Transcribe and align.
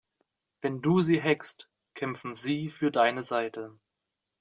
Wenn 0.61 0.81
du 0.81 1.01
sie 1.01 1.21
hackst, 1.21 1.69
kämpfen 1.93 2.33
sie 2.33 2.69
für 2.71 2.89
deine 2.89 3.21
Seite. 3.21 3.77